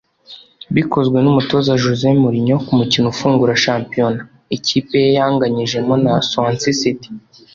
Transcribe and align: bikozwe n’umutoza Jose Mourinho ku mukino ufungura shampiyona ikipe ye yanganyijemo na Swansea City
bikozwe 0.75 1.17
n’umutoza 1.21 1.79
Jose 1.83 2.05
Mourinho 2.21 2.57
ku 2.65 2.71
mukino 2.79 3.07
ufungura 3.13 3.61
shampiyona 3.65 4.19
ikipe 4.57 4.95
ye 5.03 5.09
yanganyijemo 5.17 5.93
na 6.03 6.13
Swansea 6.27 6.77
City 6.81 7.09